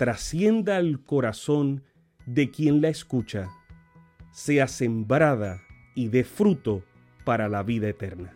[0.00, 1.84] trascienda al corazón
[2.24, 3.50] de quien la escucha,
[4.32, 5.60] sea sembrada
[5.94, 6.82] y dé fruto
[7.26, 8.34] para la vida eterna.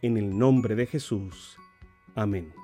[0.00, 1.58] En el nombre de Jesús.
[2.14, 2.54] Amén.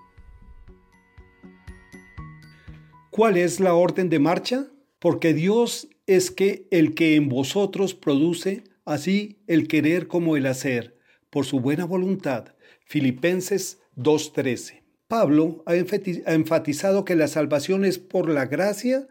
[3.11, 4.69] ¿Cuál es la orden de marcha?
[4.99, 10.97] Porque Dios es que el que en vosotros produce así el querer como el hacer,
[11.29, 12.55] por su buena voluntad.
[12.87, 14.88] Filipenses 2.13.
[15.09, 19.09] Pablo ha enfatizado que la salvación es por la gracia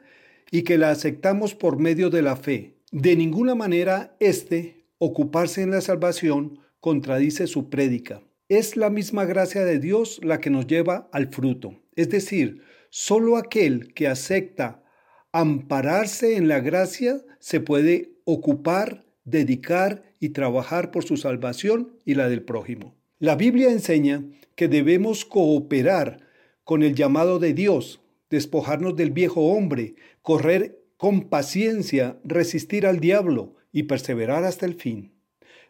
[0.52, 2.76] y que la aceptamos por medio de la fe.
[2.92, 8.22] De ninguna manera este, ocuparse en la salvación, contradice su prédica.
[8.48, 11.82] Es la misma gracia de Dios la que nos lleva al fruto.
[11.96, 12.62] Es decir,
[12.92, 14.84] solo aquel que acepta
[15.32, 22.30] ampararse en la gracia se puede ocupar, dedicar y trabajar por su salvación y la
[22.30, 22.96] del prójimo.
[23.20, 24.24] La Biblia enseña
[24.54, 26.20] que debemos cooperar
[26.64, 33.56] con el llamado de Dios, despojarnos del viejo hombre, correr con paciencia, resistir al diablo
[33.72, 35.14] y perseverar hasta el fin.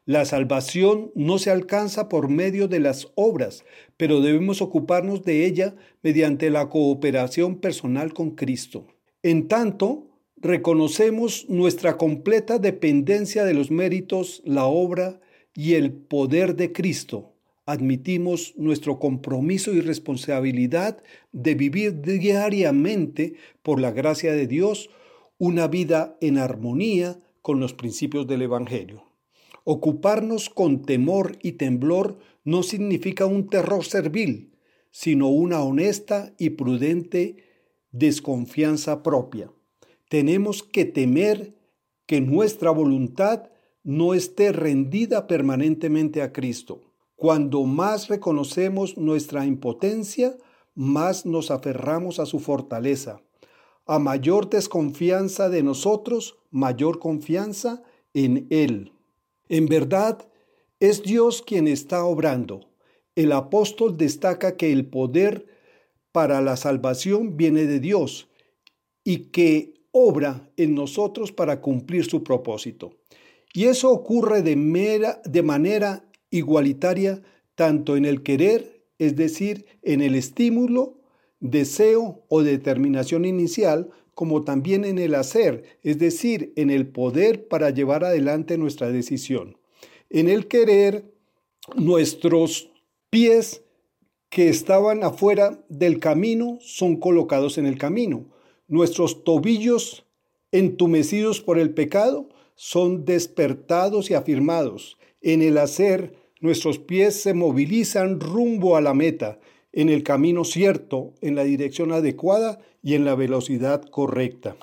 [0.04, 3.64] La salvación no se alcanza por medio de las obras,
[3.96, 8.88] pero debemos ocuparnos de ella mediante la cooperación personal con Cristo.
[9.24, 15.22] En tanto, reconocemos nuestra completa dependencia de los méritos, la obra
[15.54, 17.36] y el poder de Cristo
[17.68, 24.90] admitimos nuestro compromiso y responsabilidad de vivir diariamente por la gracia de Dios
[25.38, 29.04] una vida en armonía con los principios del Evangelio.
[29.66, 34.54] Ocuparnos con temor y temblor no significa un terror servil,
[34.90, 37.44] sino una honesta y prudente
[37.92, 39.52] desconfianza propia.
[40.08, 41.54] Tenemos que temer
[42.06, 43.50] que nuestra voluntad
[43.84, 46.87] no esté rendida permanentemente a Cristo
[47.18, 50.38] cuando más reconocemos nuestra impotencia,
[50.76, 53.22] más nos aferramos a su fortaleza.
[53.88, 57.82] A mayor desconfianza de nosotros, mayor confianza
[58.14, 58.94] en Él.
[59.50, 60.30] En verdad,
[60.80, 62.70] es Dios quien está obrando.
[63.16, 65.48] El apóstol destaca que el poder
[66.12, 68.30] para la salvación viene de Dios
[69.04, 72.94] y que obra en nosotros para cumplir su propósito.
[73.54, 77.22] Y eso ocurre de, mera, de manera igualitaria
[77.56, 81.00] tanto en el querer, es decir, en el estímulo,
[81.40, 87.70] deseo o determinación inicial, como también en el hacer, es decir, en el poder para
[87.70, 89.58] llevar adelante nuestra decisión.
[90.10, 91.06] En el querer,
[91.76, 92.72] nuestros
[93.10, 93.62] pies
[94.30, 98.26] que estaban afuera del camino son colocados en el camino.
[98.68, 100.06] Nuestros tobillos
[100.52, 104.98] entumecidos por el pecado son despertados y afirmados.
[105.28, 109.40] En el hacer, nuestros pies se movilizan rumbo a la meta,
[109.74, 114.56] en el camino cierto, en la dirección adecuada y en la velocidad correcta.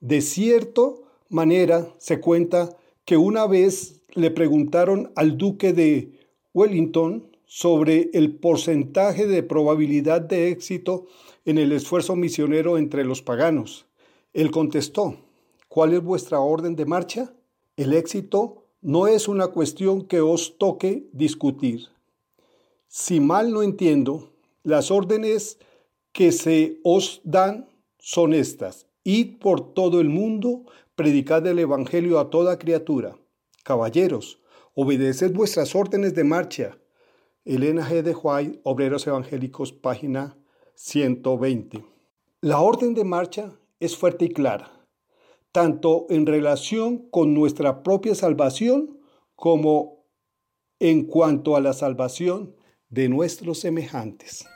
[0.00, 0.84] De cierta
[1.28, 6.12] manera se cuenta que una vez le preguntaron al duque de
[6.54, 11.08] Wellington sobre el porcentaje de probabilidad de éxito
[11.44, 13.84] en el esfuerzo misionero entre los paganos.
[14.32, 15.18] Él contestó,
[15.68, 17.34] ¿cuál es vuestra orden de marcha?
[17.76, 21.88] El éxito no es una cuestión que os toque discutir.
[22.88, 24.30] Si mal no entiendo,
[24.62, 25.58] las órdenes
[26.12, 27.68] que se os dan
[27.98, 28.86] son estas.
[29.04, 30.64] Id por todo el mundo,
[30.96, 33.16] predicad el Evangelio a toda criatura.
[33.64, 34.40] Caballeros,
[34.74, 36.78] obedeced vuestras órdenes de marcha.
[37.44, 38.02] Elena G.
[38.02, 40.36] de White, Obreros Evangélicos, página
[40.74, 41.84] 120.
[42.42, 44.79] La orden de marcha es fuerte y clara
[45.52, 48.98] tanto en relación con nuestra propia salvación
[49.34, 50.06] como
[50.78, 52.54] en cuanto a la salvación
[52.88, 54.46] de nuestros semejantes.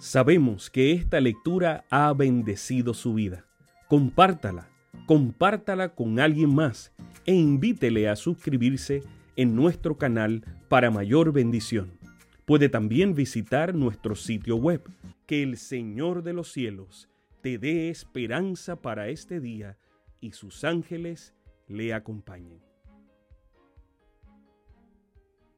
[0.00, 3.46] Sabemos que esta lectura ha bendecido su vida.
[3.88, 4.70] Compártala,
[5.06, 6.92] compártala con alguien más
[7.26, 9.02] e invítele a suscribirse
[9.36, 11.98] en nuestro canal para mayor bendición.
[12.44, 14.82] Puede también visitar nuestro sitio web,
[15.26, 17.08] que el Señor de los cielos
[17.40, 19.78] te dé esperanza para este día
[20.20, 21.34] y sus ángeles
[21.66, 22.69] le acompañen.